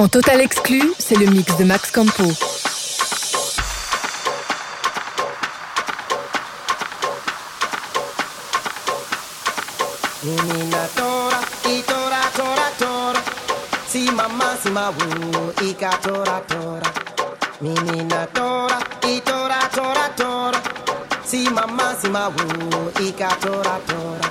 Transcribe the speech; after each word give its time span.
En 0.00 0.08
total 0.08 0.40
exclu, 0.40 0.80
c'est 0.98 1.14
le 1.14 1.26
mix 1.26 1.54
de 1.58 1.64
Max 1.64 1.90
Campo. 1.90 2.24
Si 14.62 14.68
mamma, 14.68 14.90
wu, 14.90 15.52
e 15.62 15.74
ka 15.74 15.88
tora, 16.02 16.42
tora. 16.46 16.92
Menina 17.60 18.26
tora, 18.26 18.78
e 19.00 19.22
tora, 19.22 20.10
tora. 20.14 20.60
Si 21.24 21.48
mamma, 21.48 21.96
si 21.98 22.08
wu, 22.08 22.90
e 22.98 23.14
ka 23.14 23.34
tora, 23.40 23.80
tora. 23.86 24.30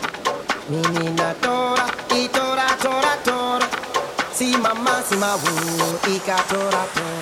Menina 0.68 1.34
tora, 1.42 1.86
e 2.10 2.30
tora, 2.30 2.68
tora. 3.24 3.68
Si 4.32 4.56
mamma, 4.56 5.02
si 5.02 5.16
wu, 5.16 5.98
ka 6.20 6.44
tora, 6.48 6.86
tora, 6.86 6.86
tora, 6.94 7.19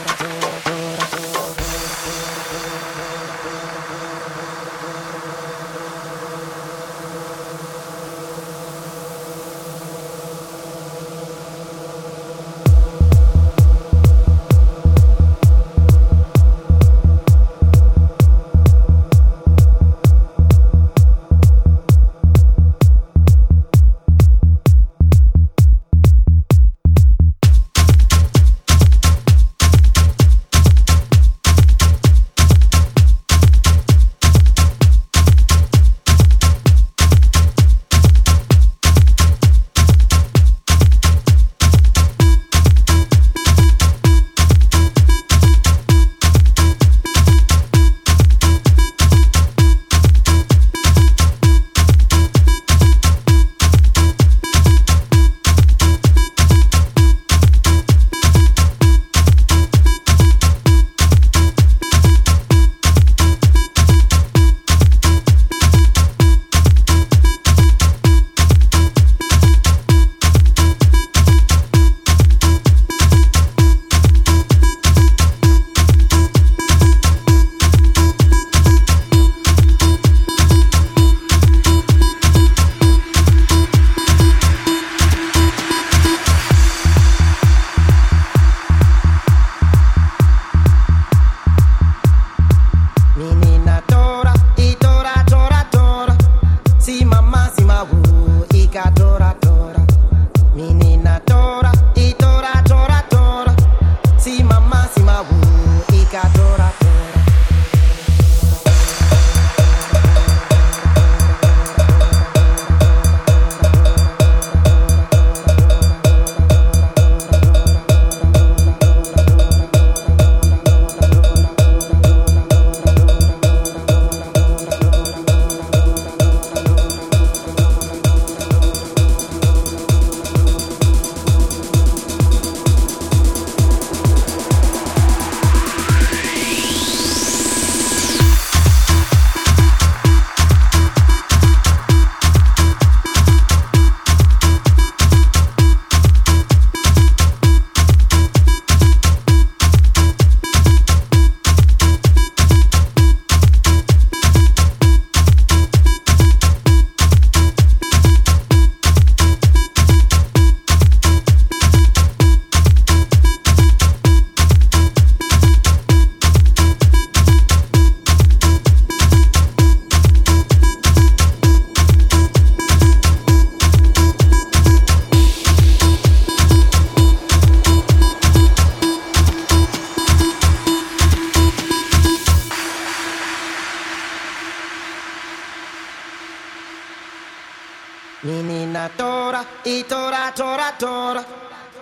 tora. 190.75 191.23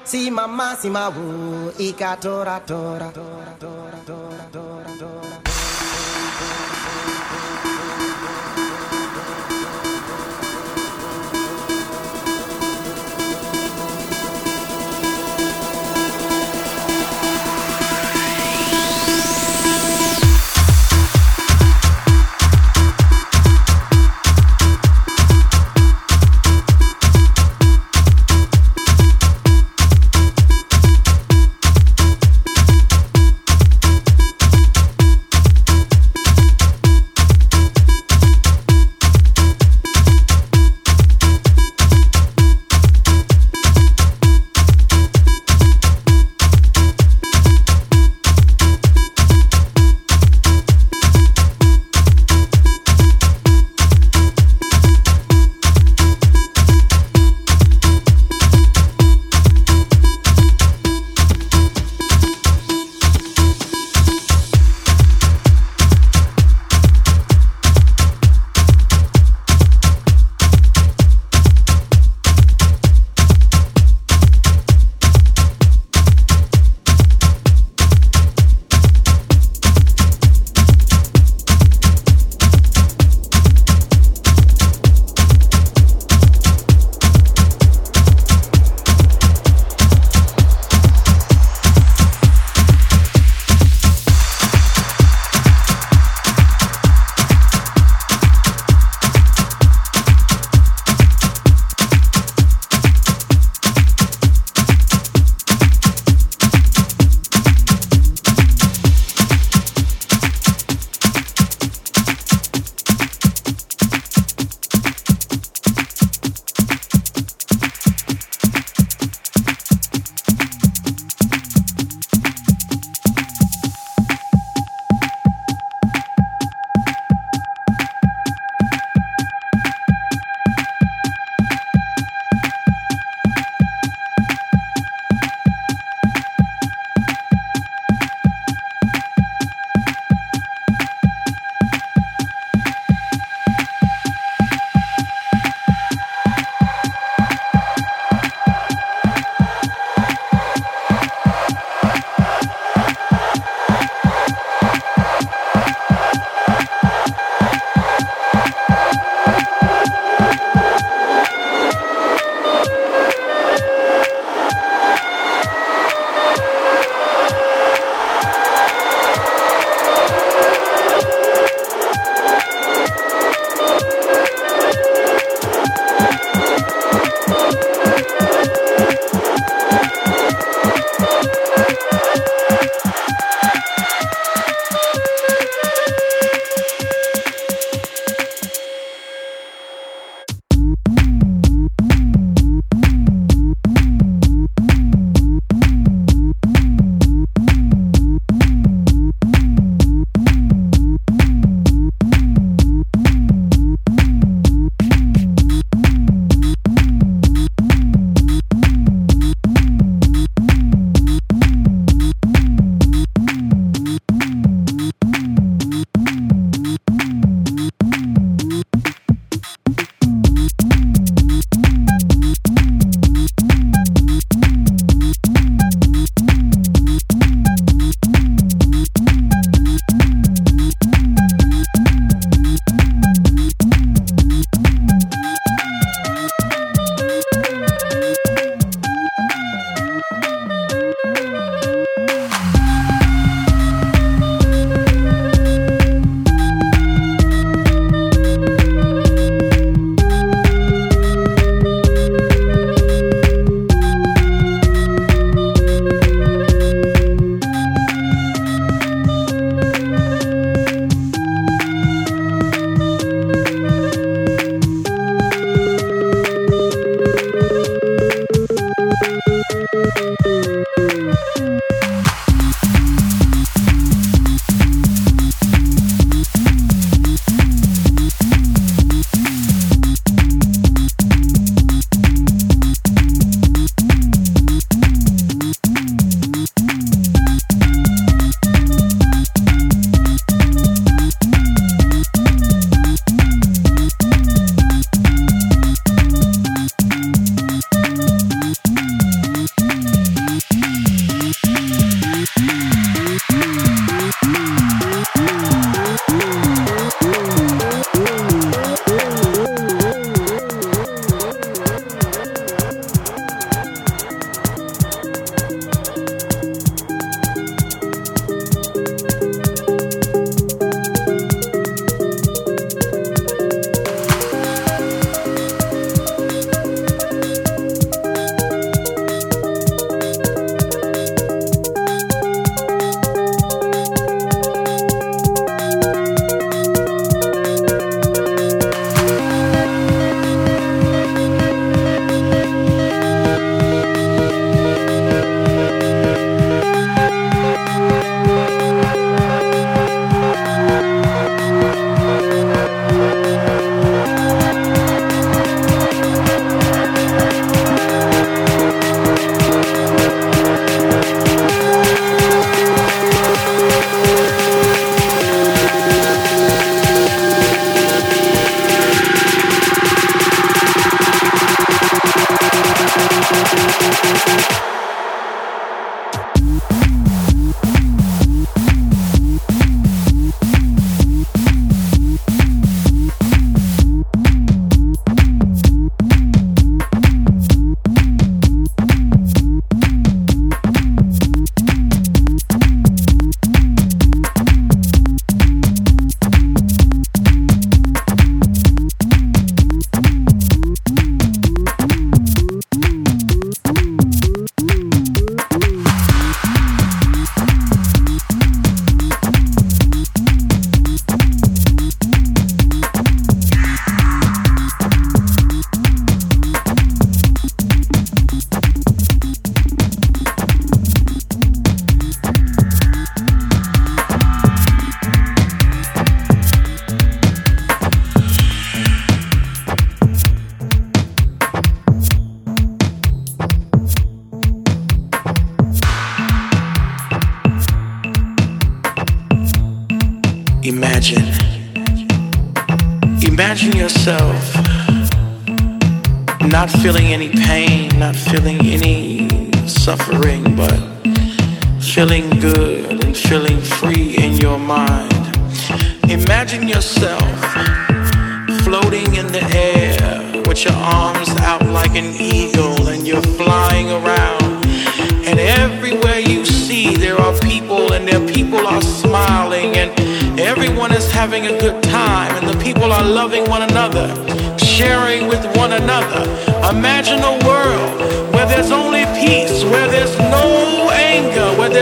Si 0.03 0.29
mamma, 0.29 0.75
si 0.75 0.89
ma 0.89 1.07
wu, 1.09 1.71
e 1.77 1.93
tora, 1.95 2.59
tora, 2.59 2.59
tora, 2.63 3.11
tora, 3.11 3.97
tora, 4.05 4.47
tora, 4.51 4.91
tora. 4.97 5.44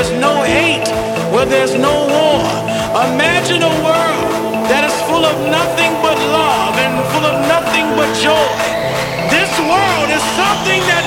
There's 0.04 0.20
no 0.20 0.44
hate, 0.44 0.84
where 1.32 1.46
there's 1.46 1.76
no 1.76 1.96
war. 2.12 2.44
Imagine 3.08 3.64
a 3.64 3.74
world 3.88 4.28
that 4.68 4.84
is 4.84 4.96
full 5.08 5.24
of 5.24 5.36
nothing 5.48 5.96
but 6.04 6.20
love 6.28 6.76
and 6.76 6.92
full 7.16 7.24
of 7.24 7.40
nothing 7.48 7.88
but 7.96 8.12
joy. 8.20 8.52
This 9.32 9.48
world 9.64 10.10
is 10.12 10.24
something 10.36 10.84
that 10.92 11.03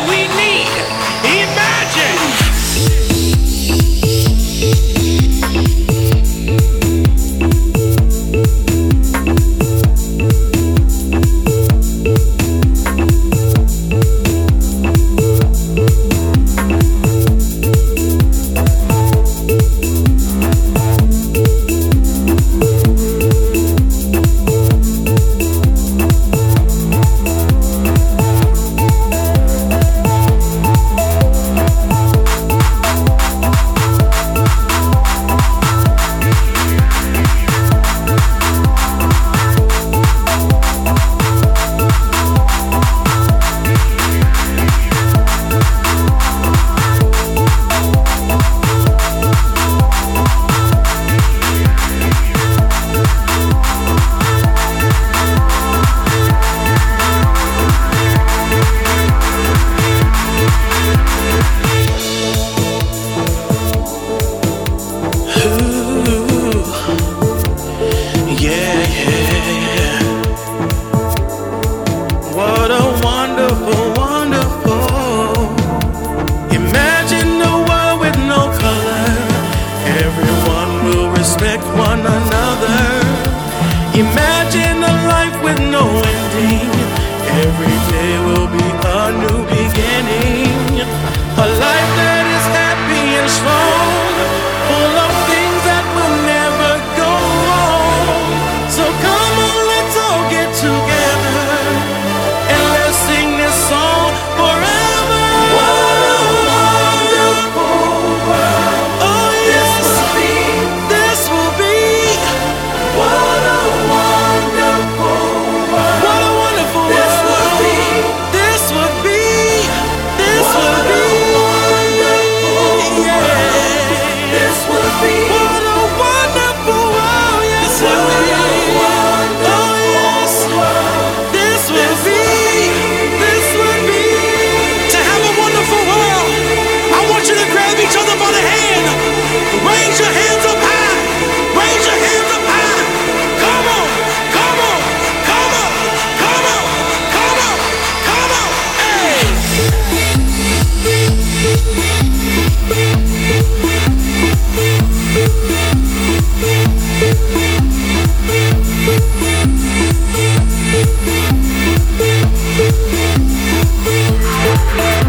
Thank 164.77 165.06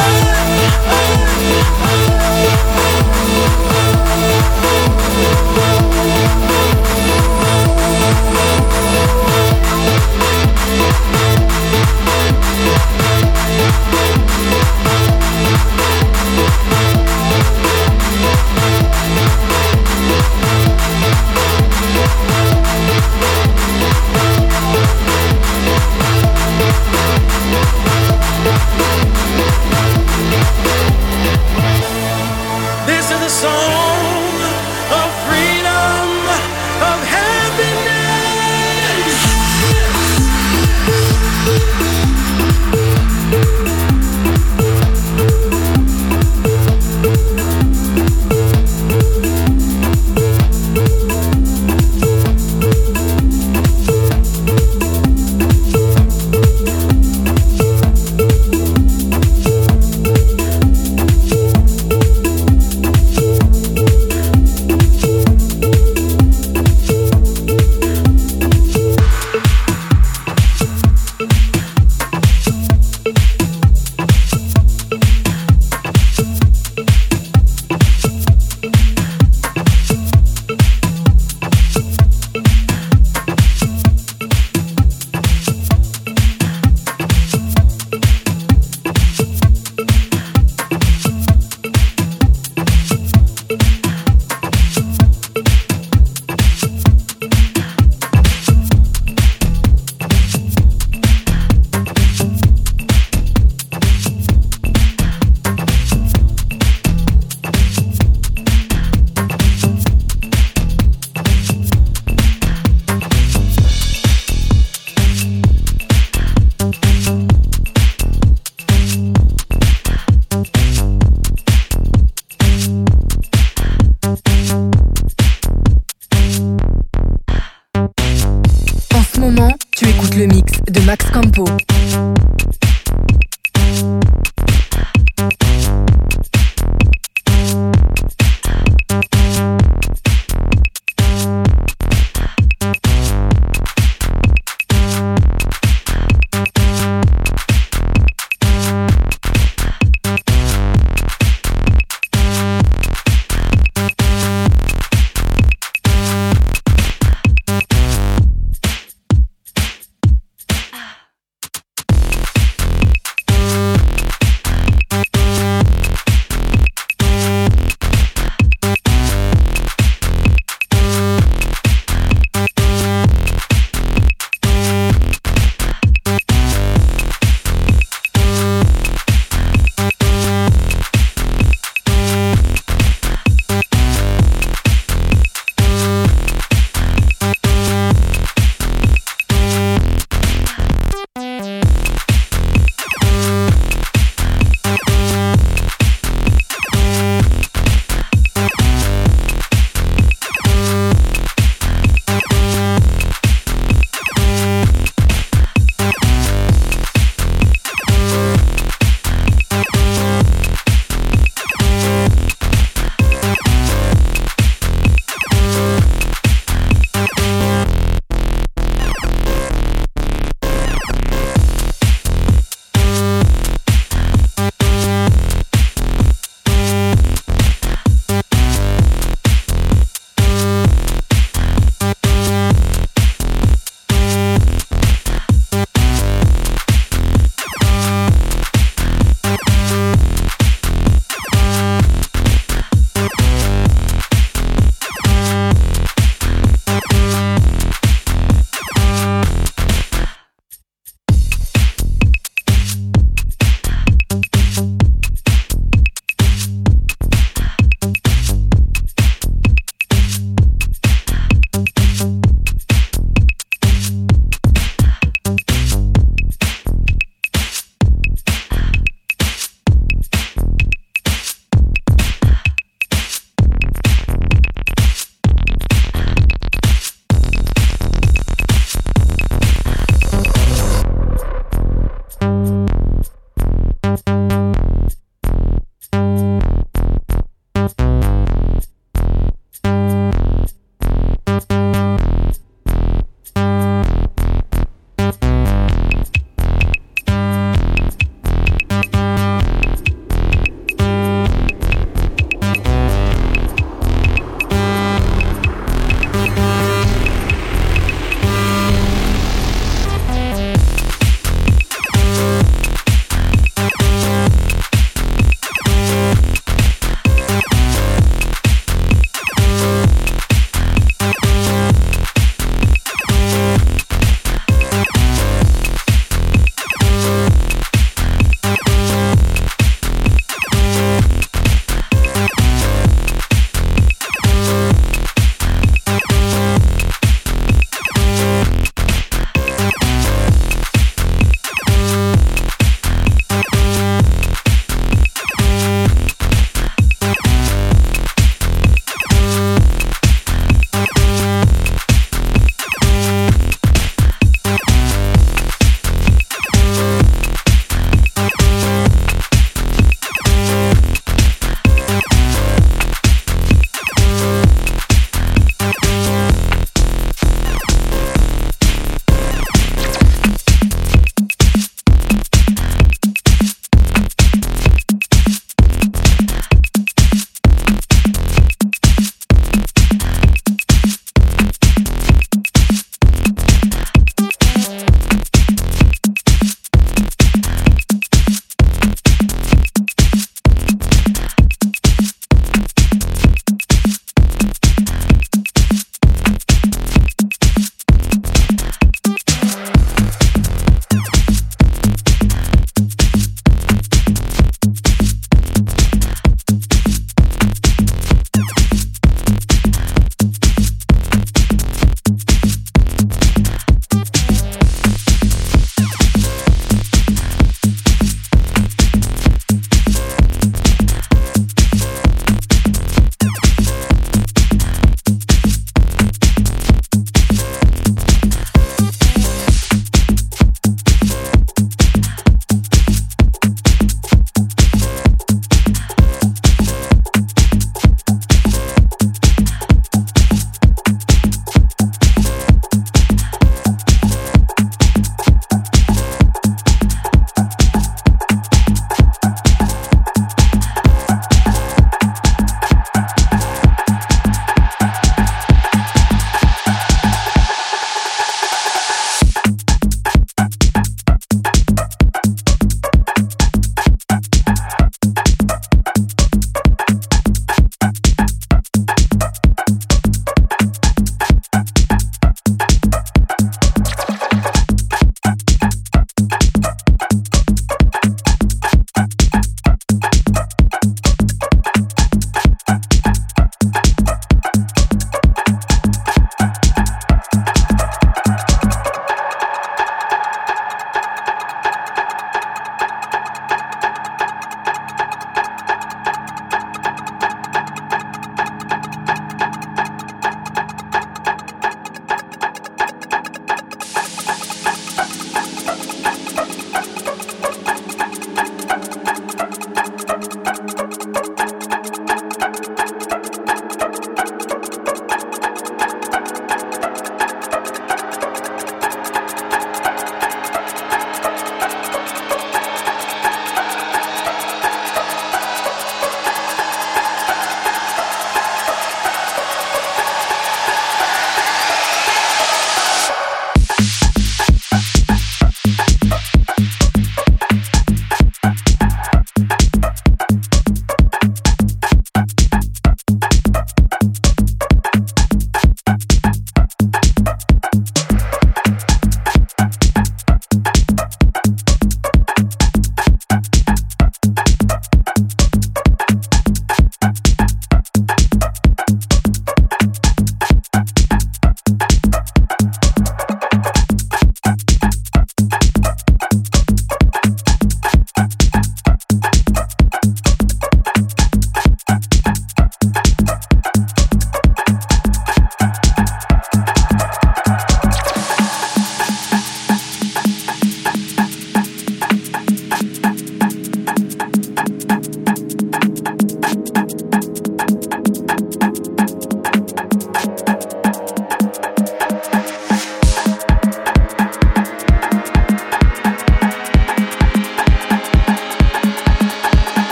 Oh. 0.00 0.37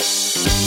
Bye. 0.00 0.59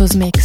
Max 0.00 0.39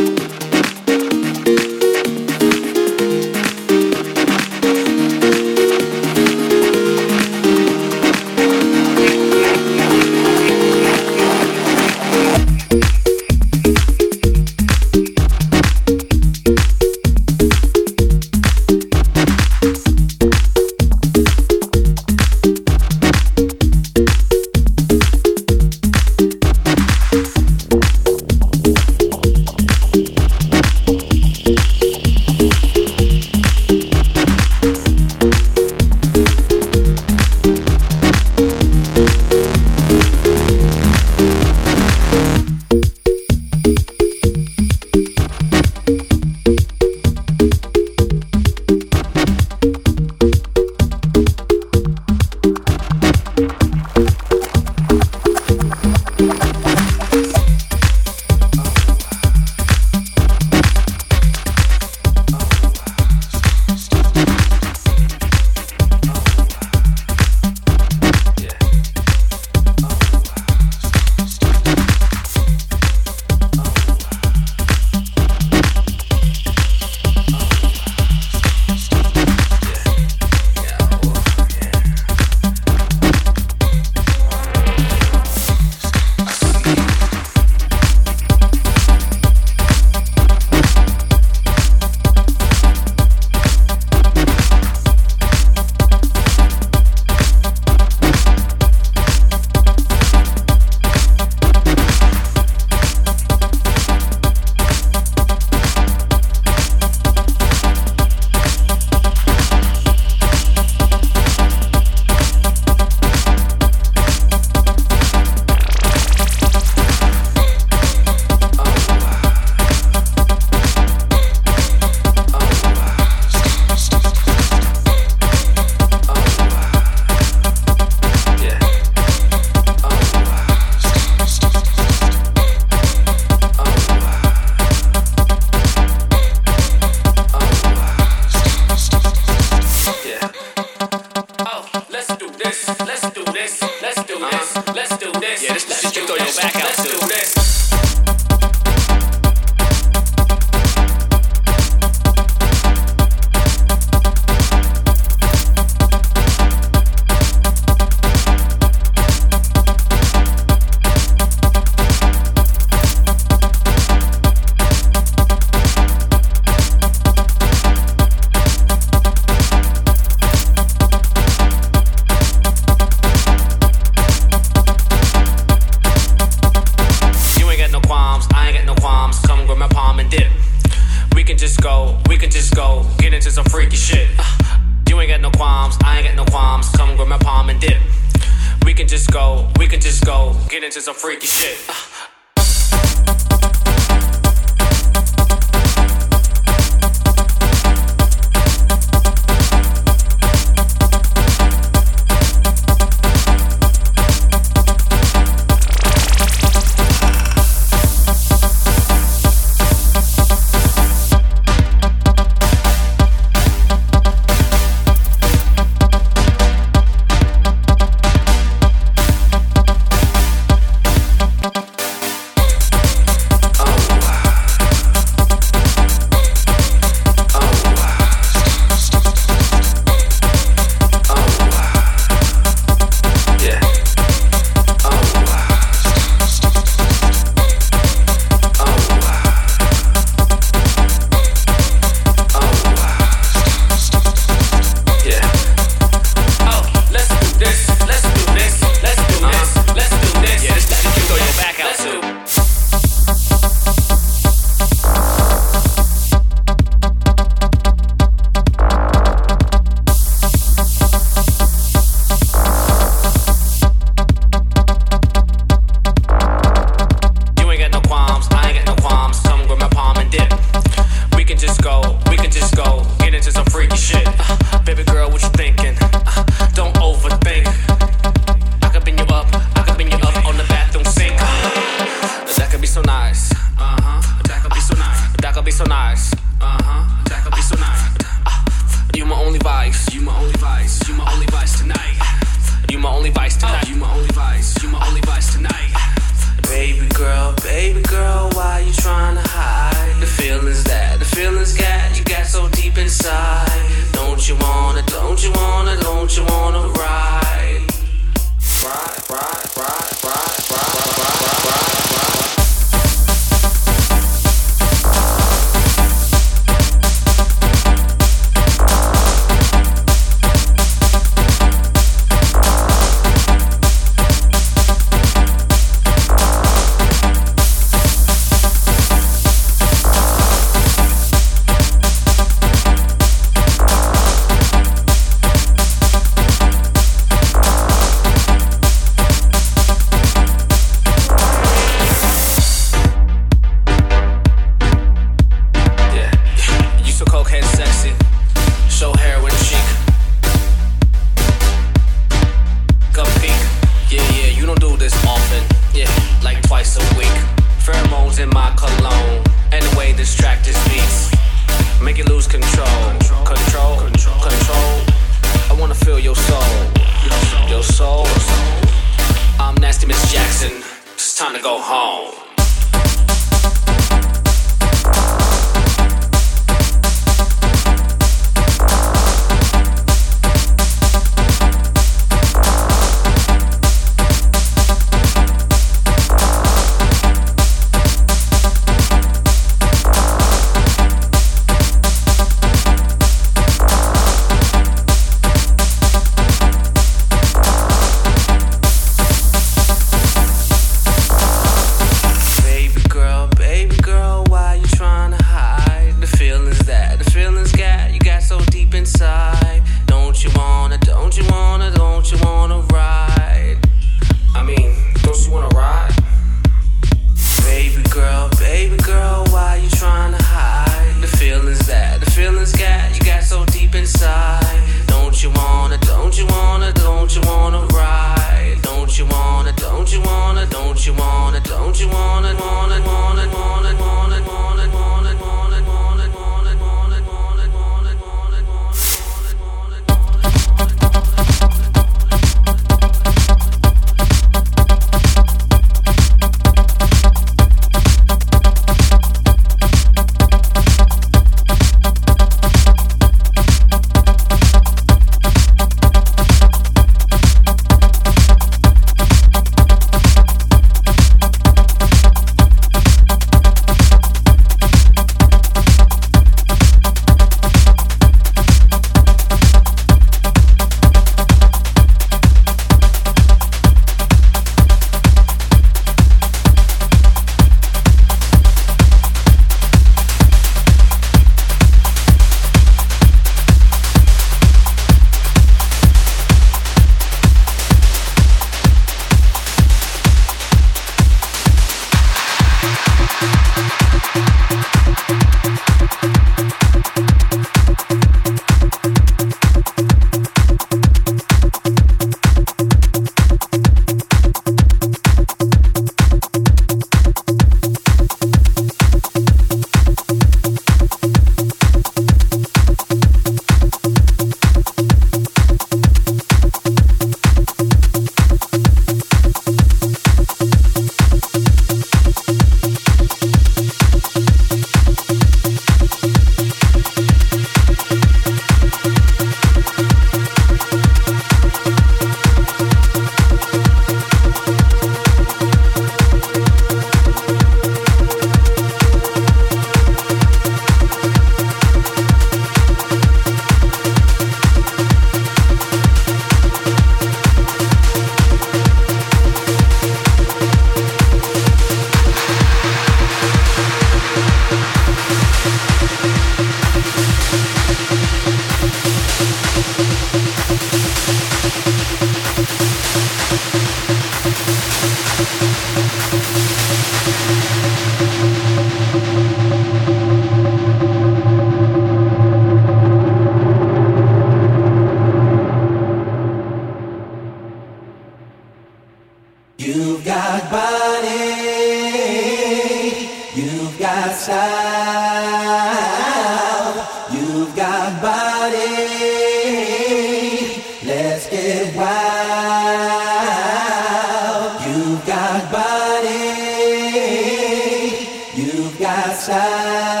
You've 599.27 600.00